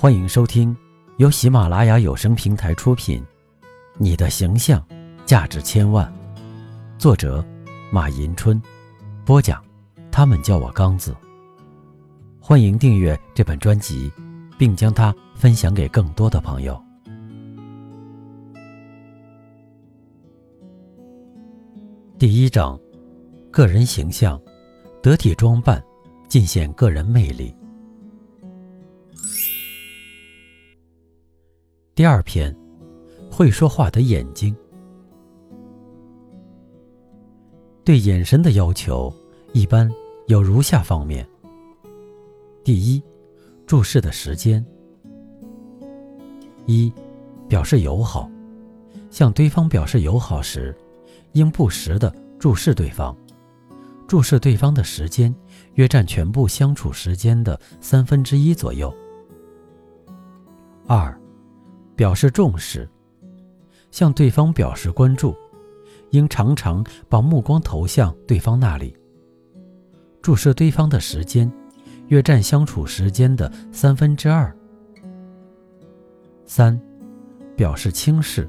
[0.00, 0.76] 欢迎收听
[1.16, 3.20] 由喜马拉雅有声平台出品
[3.96, 4.80] 《你的形象
[5.26, 6.06] 价值千万》，
[7.00, 7.44] 作者
[7.90, 8.62] 马迎春，
[9.26, 9.60] 播讲
[10.08, 11.12] 他们叫我刚子。
[12.38, 14.08] 欢迎订阅这本专辑，
[14.56, 16.80] 并将它分享给更多的朋友。
[22.16, 22.78] 第一章，
[23.50, 24.40] 个人形象，
[25.02, 25.82] 得体装扮，
[26.28, 27.52] 尽显个人魅力。
[31.98, 32.54] 第二篇，
[33.28, 34.54] 会说话的眼睛。
[37.84, 39.12] 对眼神的要求
[39.52, 39.92] 一般
[40.28, 41.28] 有如下方面：
[42.62, 43.02] 第一，
[43.66, 44.64] 注视的时间。
[46.66, 46.92] 一，
[47.48, 48.30] 表示友好，
[49.10, 50.72] 向对方表示友好时，
[51.32, 53.12] 应不时的注视对方，
[54.06, 55.34] 注视对方的时间
[55.74, 58.94] 约占全部相处时间的三分之一左右。
[60.86, 61.12] 二。
[61.98, 62.88] 表示重视，
[63.90, 65.34] 向对方表示关注，
[66.10, 68.96] 应常常把目光投向对方那里。
[70.22, 71.52] 注视对方的时间，
[72.06, 74.56] 约占相处时间的三分之二。
[76.46, 76.80] 三，
[77.56, 78.48] 表示轻视，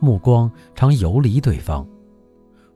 [0.00, 1.86] 目光常游离对方，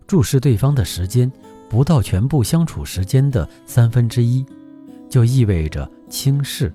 [0.07, 1.29] 注视对方的时间
[1.69, 4.47] 不到全部相处时间的三分之一，
[5.09, 6.73] 就意味着轻视。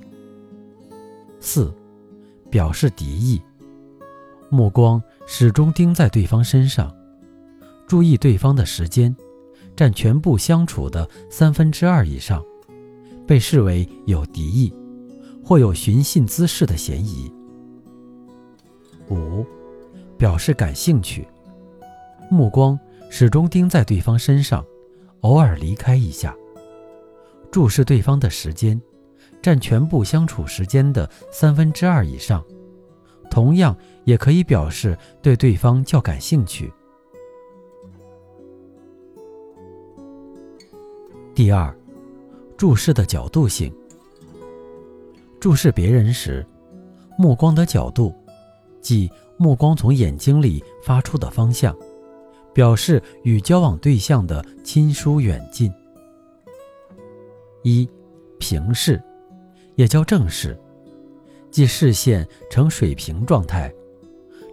[1.39, 1.73] 四。
[2.53, 3.41] 表示敌意，
[4.51, 6.95] 目光始终盯在对方身上，
[7.87, 9.15] 注意对方的时间，
[9.75, 12.45] 占全部相处的三分之二以上，
[13.25, 14.71] 被视为有敌意，
[15.43, 17.33] 或有寻衅滋事的嫌疑。
[19.09, 19.43] 五，
[20.15, 21.27] 表示感兴趣，
[22.29, 22.79] 目光
[23.09, 24.63] 始终盯在对方身上，
[25.21, 26.35] 偶尔离开一下，
[27.49, 28.79] 注视对方的时间。
[29.43, 32.41] 占全部相处时间的三分之二以上，
[33.29, 36.71] 同样也可以表示对对方较感兴趣。
[41.35, 41.75] 第二，
[42.55, 43.71] 注视的角度性。
[45.41, 46.45] 注视别人时，
[47.17, 48.15] 目光的角度，
[48.79, 51.75] 即目光从眼睛里发出的方向，
[52.53, 55.69] 表示与交往对象的亲疏远近。
[57.63, 57.89] 一，
[58.39, 59.03] 平视。
[59.75, 60.59] 也叫正视，
[61.51, 63.73] 即视线呈水平状态，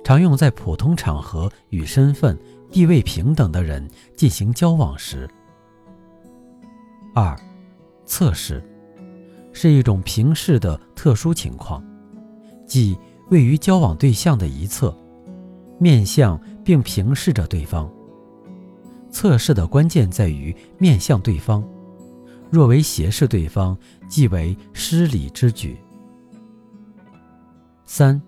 [0.05, 2.39] 常用在普通场合与身份
[2.71, 5.29] 地位平等的人进行交往时。
[7.15, 7.37] 二，
[8.05, 8.63] 侧视，
[9.53, 11.85] 是一种平视的特殊情况，
[12.67, 12.97] 即
[13.31, 14.97] 位于交往对象的一侧，
[15.79, 17.91] 面向并平视着对方。
[19.11, 21.65] 侧视的关键在于面向对方。
[22.51, 23.77] 若为斜视对方，
[24.09, 25.79] 即为失礼之举。
[27.85, 28.21] 三，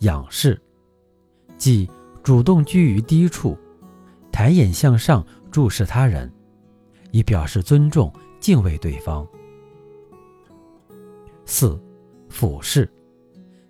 [0.00, 0.60] 仰视，
[1.56, 1.88] 即
[2.22, 3.56] 主动居于低处，
[4.30, 6.30] 抬眼向上注视他人，
[7.10, 9.26] 以表示尊重、敬畏对方。
[11.46, 11.80] 四，
[12.28, 12.90] 俯视，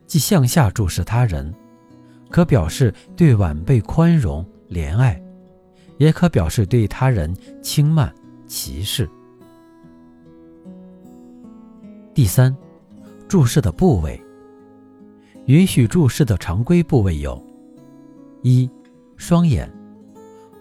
[0.06, 1.54] 即向下注视他人，
[2.30, 5.20] 可表示对晚辈宽容、怜爱，
[5.98, 7.32] 也可表示对他人
[7.62, 8.12] 轻慢、
[8.46, 9.08] 歧视。
[12.14, 12.56] 第三，
[13.26, 14.22] 注视的部位。
[15.46, 17.44] 允许注视的常规部位有：
[18.42, 18.70] 一、
[19.16, 19.68] 双眼，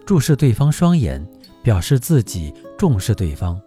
[0.04, 1.24] 注视对方双眼，
[1.62, 3.62] 表示自己重视对方，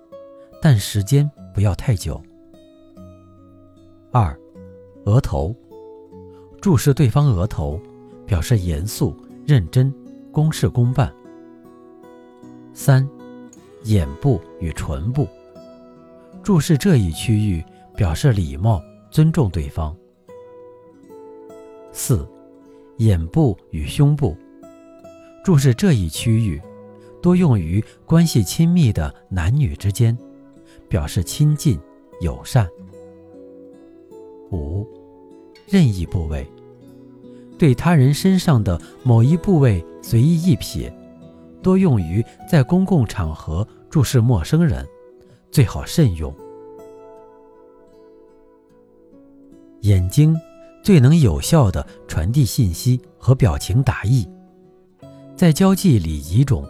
[0.60, 2.20] 但时间不要太久；
[4.10, 4.36] 二、
[5.04, 5.54] 额头，
[6.60, 7.80] 注视对方额头，
[8.26, 9.16] 表示严肃
[9.46, 9.94] 认真、
[10.32, 11.08] 公事公办；
[12.74, 13.08] 三、
[13.84, 15.28] 眼部与唇部，
[16.42, 17.64] 注视这一区域。
[17.96, 19.96] 表示礼貌、尊重对方。
[21.92, 22.28] 四，
[22.98, 24.36] 眼部与胸部，
[25.42, 26.60] 注视这一区域，
[27.22, 30.16] 多用于关系亲密的男女之间，
[30.90, 31.80] 表示亲近、
[32.20, 32.68] 友善。
[34.52, 34.86] 五，
[35.66, 36.46] 任意部位，
[37.58, 40.92] 对他人身上的某一部位随意一瞥，
[41.62, 44.86] 多用于在公共场合注视陌生人，
[45.50, 46.32] 最好慎用。
[49.86, 50.36] 眼睛
[50.82, 54.28] 最能有效地传递信息和表情达意，
[55.36, 56.66] 在交际礼仪中，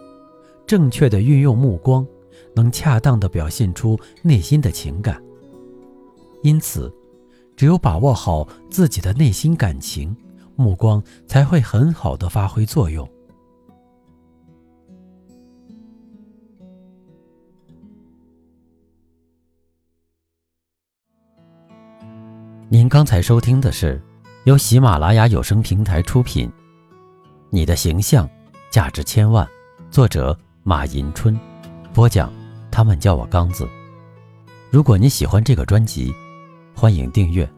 [0.67, 2.07] 正确的运用目光，
[2.55, 5.21] 能恰当地表现出内心的情感。
[6.43, 6.93] 因此，
[7.57, 10.15] 只有把握好自己的内心感情，
[10.55, 13.09] 目光才会很好的发挥作用。
[22.69, 24.03] 您刚才收听的是
[24.43, 26.49] 由喜马拉雅有声平台出品，
[27.49, 28.29] 《你的形象
[28.71, 29.47] 价值千万》，
[29.89, 31.39] 作者马迎春，
[31.95, 32.33] 播讲。
[32.69, 33.69] 他们叫我刚子。
[34.69, 36.13] 如果你喜欢这个专辑，
[36.75, 37.49] 欢迎订阅，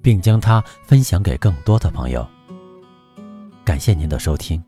[0.00, 2.26] 并将它分享给更多的朋友。
[3.66, 4.60] 感谢您的收听。